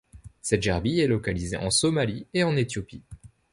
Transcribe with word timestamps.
Cette 0.41 0.63
gerbille 0.63 1.01
est 1.01 1.07
localisée 1.07 1.57
en 1.57 1.69
Somalie 1.69 2.25
et 2.33 2.43
en 2.43 2.55
Éthiopie. 2.57 3.03